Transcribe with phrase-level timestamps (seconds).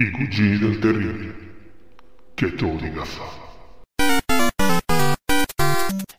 [0.00, 1.34] I cugini del terribile.
[2.32, 3.48] Che tu dica fa?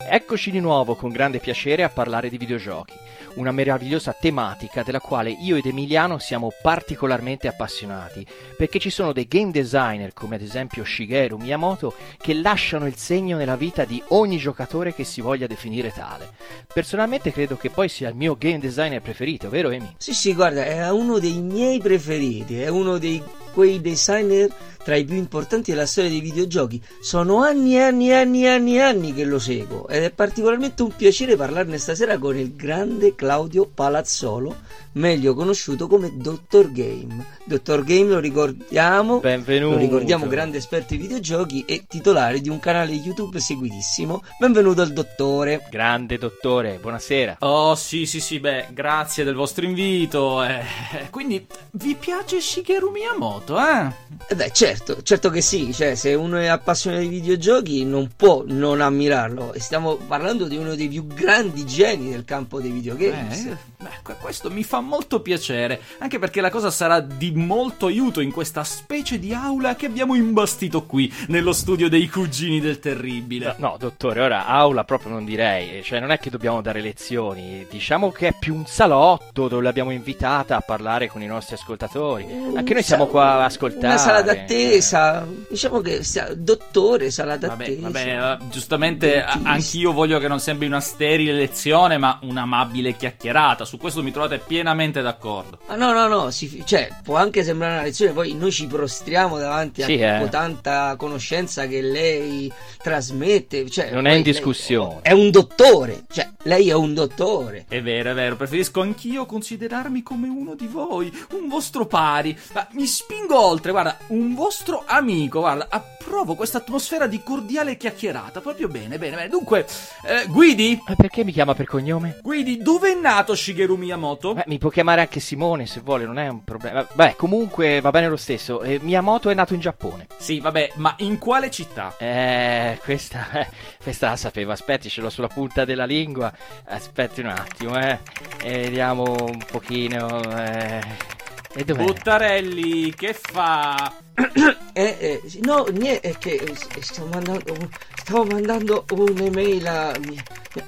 [0.08, 2.94] Eccoci di nuovo con grande piacere a parlare di videogiochi,
[3.36, 8.24] una meravigliosa tematica della quale io ed Emiliano siamo particolarmente appassionati,
[8.56, 13.36] perché ci sono dei game designer come ad esempio Shigeru Miyamoto che lasciano il segno
[13.36, 16.30] nella vita di ogni giocatore che si voglia definire tale.
[16.72, 19.96] Personalmente credo che poi sia il mio game designer preferito, vero Emi?
[19.98, 23.24] Sì, sì, guarda, è uno dei miei preferiti, è uno dei
[23.54, 26.82] quei designer tra i più importanti della storia dei videogiochi.
[27.02, 30.82] Sono anni e anni e anni e anni anni che lo seguo ed è particolarmente
[30.82, 34.56] un piacere parlarne stasera con il grande Claudio Palazzolo,
[34.94, 37.26] meglio conosciuto come Dottor Game.
[37.46, 39.76] Dottor Game lo ricordiamo, Benvenuto.
[39.76, 44.22] lo ricordiamo grande esperto di videogiochi e titolare di un canale YouTube seguitissimo.
[44.40, 45.66] Benvenuto al dottore.
[45.70, 47.38] Grande dottore, buonasera.
[47.40, 50.44] Oh sì sì sì, beh, grazie del vostro invito.
[50.44, 50.64] eh.
[51.10, 53.92] Quindi vi piace Shigeru Miyamoto, eh?
[54.28, 58.44] Eh beh, certo, certo che sì, cioè se uno è appassionato di videogiochi non può
[58.46, 63.46] non ammirarlo e stiamo parlando di uno dei più grandi geni del campo dei videogames.
[63.46, 67.88] Eh, beh, que- questo mi fa molto piacere, anche perché la cosa sarà di molto
[67.88, 72.80] aiuto in questa specie di aula che abbiamo imbastito qui, nello studio dei cugini del
[72.80, 73.56] terribile.
[73.58, 78.12] No, dottore, ora aula proprio non direi, cioè non è che dobbiamo dare lezioni, diciamo
[78.12, 82.26] che è più un salotto dove l'abbiamo invitata a parlare con i nostri ascoltatori.
[82.56, 83.88] Anche noi siamo qua a ascoltare.
[83.88, 87.82] Una sala d'attesa, diciamo che sia dottore, sala Vabbè, d'attesa.
[87.82, 93.66] vabbè, eh, giustamente anch'io voglio che non sembri una sterile lezione, ma un'amabile chiacchierata.
[93.66, 94.40] Su questo mi trovate
[94.72, 95.60] pienamente d'accordo.
[95.68, 99.38] Ah, no, no, no, si- cioè, può anche sembrare una lezione, poi noi ci prostriamo
[99.38, 100.30] davanti Sì, a eh.
[100.30, 102.52] tanta conoscenza che lei
[102.82, 103.70] trasmette.
[103.70, 105.00] Cioè, Non è in discussione.
[105.02, 107.66] È un dottore, cioè, lei è un dottore.
[107.68, 112.38] È vero, è vero, preferisco anch'io considerarmi come uno di voi, un vostro pari.
[112.54, 115.68] Ma mi spingo oltre, guarda, un vostro amico, guarda,
[116.02, 119.30] approvo questa atmosfera di cordiale chiacchierata, proprio bene, bene, bene.
[119.30, 119.66] Dunque,
[120.04, 120.82] eh, Guidi?
[120.88, 122.20] Eh, Perché mi chiama per cognome?
[122.22, 124.34] Guidi, dove è nato Shigeru Miyamoto?
[124.34, 126.86] Beh, mi può chiamare anche Simone se vuole, non è un problema.
[126.92, 128.62] Beh, comunque va bene lo stesso.
[128.62, 130.08] Eh, Miyamoto è nato in Giappone.
[130.18, 131.96] Sì, vabbè, ma in quale città?
[131.98, 133.48] Eh, questa, eh,
[133.82, 134.52] questa la sapevo.
[134.52, 136.34] Aspetti, ce l'ho sulla punta della lingua.
[136.66, 138.00] Aspetti un attimo, eh.
[138.42, 140.22] E vediamo un pochino.
[140.34, 141.11] Eh.
[141.54, 141.84] E dov'è?
[141.84, 143.94] Buttarelli, che fa?
[144.74, 150.00] Eh, eh, no, niente, è che eh, stavo mandando, un- stavo mandando un'email a...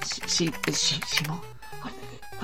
[0.04, 1.42] Sì, sì, eh, sì, sì, no.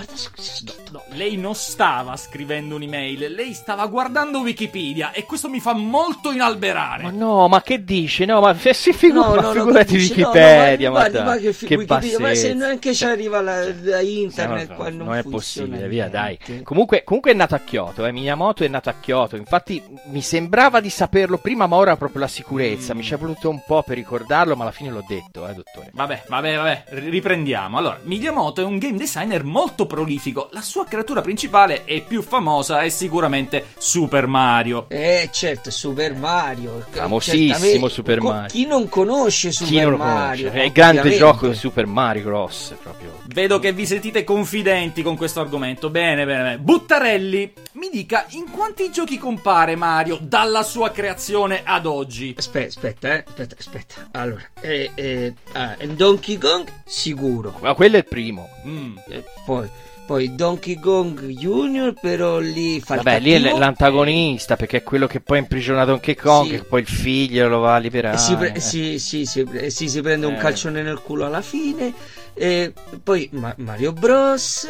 [0.06, 5.74] Guarda, No, lei non stava scrivendo un'email, lei stava guardando Wikipedia e questo mi fa
[5.74, 7.04] molto inalberare.
[7.04, 8.26] Ma no, ma che dice?
[8.26, 11.24] No, ma si figu- No, no, no, figurati dici, no, no, Wikipedia, ma, ma, guarda,
[11.24, 14.90] ma che, fi- che Wikipedia, ma se neanche ci arriva la, da internet No, qua
[14.90, 16.38] no, non, non è possibile, via, dai.
[16.64, 18.12] Comunque, comunque è nato a Kyoto, eh.
[18.12, 19.36] Miyamoto è nato a Kyoto.
[19.36, 22.94] Infatti, mi sembrava di saperlo prima, ma ora proprio la sicurezza.
[22.94, 22.98] Mm.
[22.98, 25.92] Mi ci è voluto un po' per ricordarlo, ma alla fine l'ho detto, eh, dottore.
[25.94, 27.78] Vabbè, vabbè, vabbè, ri- riprendiamo.
[27.78, 30.48] Allora, Miyamoto è un game designer molto prolifico.
[30.52, 34.86] La sua creatura principale e più famosa è sicuramente Super Mario.
[34.88, 36.86] Eh certo, Super Mario.
[36.90, 37.88] Famosissimo.
[37.90, 38.48] Super Mario.
[38.48, 40.48] Chi non conosce Super Chi non lo Mario?
[40.48, 40.62] conosce?
[40.62, 42.76] È il grande gioco di Super Mario Bros.
[42.82, 43.20] Proprio.
[43.26, 45.90] Vedo che vi sentite confidenti con questo argomento.
[45.90, 46.58] Bene, bene, bene.
[46.60, 52.36] Buttarelli, mi dica in quanti giochi compare Mario dalla sua creazione ad oggi?
[52.38, 53.24] Aspetta, aspetta, eh.
[53.28, 53.96] Aspetta, aspetta.
[54.12, 57.58] Allora, eh, eh, ah, Donkey Kong sicuro.
[57.62, 58.48] Ma quello è il primo.
[58.66, 58.98] Mm.
[59.10, 59.68] Eh, poi,
[60.10, 65.06] poi Donkey Kong Junior, però lì fa Vabbè, lì è l- l'antagonista, perché è quello
[65.06, 66.56] che poi imprigiona Donkey Kong, Sì.
[66.56, 68.18] e poi il figlio lo va a liberare.
[68.18, 68.60] Si, pre- eh.
[68.60, 70.38] sì, sì, sì, eh, sì, si prende un Eh.
[70.38, 71.94] calcione nel culo alla fine.
[72.34, 72.74] E
[73.04, 74.68] poi Ma- Mario Bros.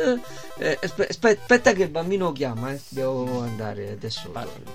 [0.57, 2.79] Eh, aspe- aspe- aspetta che il bambino chiama, eh.
[2.89, 4.33] Devo andare adesso.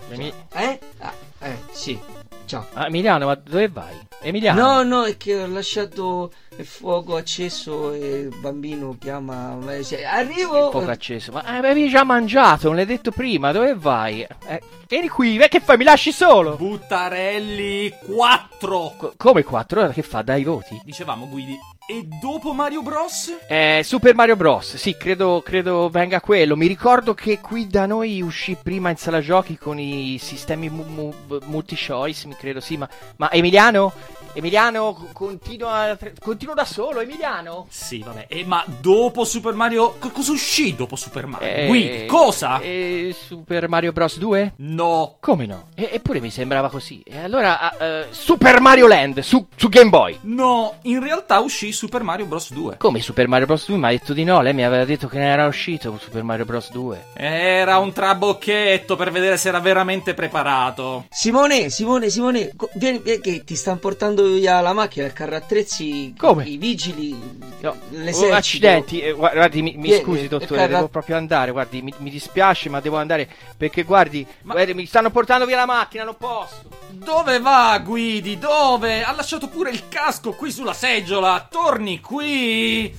[0.08, 0.78] Emi- Eh?
[1.00, 1.98] Ah, eh, sì.
[2.46, 2.66] Ciao.
[2.72, 3.94] Ah, Emiliano, ma dove vai?
[4.22, 4.62] Emiliano?
[4.62, 6.32] No, no, è che ho lasciato
[6.62, 11.32] fuoco acceso e il bambino chiama cioè, arrivo Poco acceso.
[11.32, 14.22] Ma eh, avevi già mangiato, non l'hai detto prima, dove vai?
[14.46, 15.76] Eh, vieni qui, eh, che fai?
[15.76, 16.56] Mi lasci solo?
[16.56, 18.94] Buttarelli 4.
[18.96, 20.22] Co- come 4 ore che fa?
[20.22, 20.80] Dai voti?
[20.84, 21.58] Dicevamo Guidi.
[21.86, 23.30] E dopo Mario Bros?
[23.46, 24.76] Eh, Super Mario Bros.
[24.76, 26.56] Sì, credo, credo venga quello.
[26.56, 30.84] Mi ricordo che qui da noi uscì prima in sala giochi con i sistemi mu-
[31.28, 33.92] mu- multi-choice, mi credo, sì, ma, ma Emiliano?
[34.32, 35.96] Emiliano, c- continua,
[36.44, 37.66] continuo da solo, Emiliano?
[37.70, 38.26] Sì, vabbè.
[38.28, 39.96] E ma dopo Super Mario.
[39.98, 41.48] co- cosa uscì dopo Super Mario?
[41.48, 42.60] Eh, Guidi, cosa?
[42.60, 44.18] eh, Super Mario Bros.
[44.18, 44.52] 2?
[44.56, 45.16] No.
[45.20, 45.68] Come no?
[45.74, 47.00] E- eppure mi sembrava così.
[47.04, 50.18] E allora, eh, Super Mario Land su, su Game Boy.
[50.22, 52.76] No, in realtà uscì Super Mario Bros 2.
[52.76, 53.66] Come Super Mario Bros.
[53.66, 53.78] 2?
[53.78, 56.44] Mi ha detto di no, lei mi aveva detto che ne era uscito Super Mario
[56.44, 56.70] Bros.
[56.70, 57.06] 2.
[57.14, 61.06] Era un trabocchetto per vedere se era veramente preparato.
[61.10, 66.14] Simone Simone Simone vieni, vieni che ti stanno portando via la macchina il carro attrezzi
[66.18, 66.33] Come?
[66.42, 70.60] I vigili No, l'esercito oh, accidenti, eh, gua- guardi, mi, mi Vieni, scusi il dottore,
[70.60, 73.26] carra- devo proprio andare, guardi, mi, mi dispiace ma devo andare
[73.56, 76.62] perché guardi, guardi, mi stanno portando via la macchina, non posso.
[76.90, 78.38] Dove va Guidi?
[78.38, 79.02] Dove?
[79.02, 81.46] Ha lasciato pure il casco qui sulla seggiola.
[81.50, 82.94] Torni qui.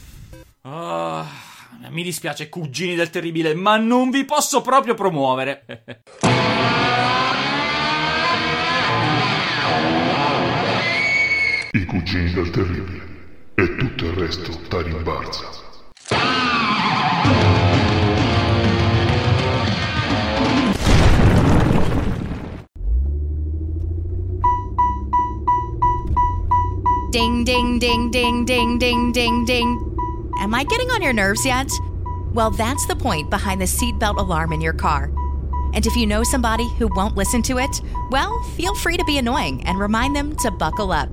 [0.62, 1.24] Ah,
[1.90, 5.66] mi dispiace, cugini del terribile, ma non vi posso proprio promuovere.
[11.72, 13.15] I cugini del terribile.
[13.58, 15.50] E tutto il resto da rimbalza.
[27.12, 29.96] Ding, ding, ding, ding, ding, ding, ding, ding.
[30.40, 31.72] Am I getting on your nerves yet?
[32.34, 35.10] Well, that's the point behind the seatbelt alarm in your car.
[35.74, 37.82] And if you know somebody who won't listen to it,
[38.12, 41.10] well, feel free to be annoying and remind them to buckle up.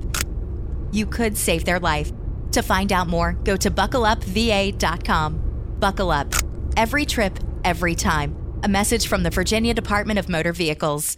[0.91, 2.11] You could save their life.
[2.53, 5.75] To find out more, go to buckleupva.com.
[5.79, 6.33] Buckle up.
[6.77, 8.35] Every trip, every time.
[8.61, 11.17] A message from the Virginia Department of Motor Vehicles.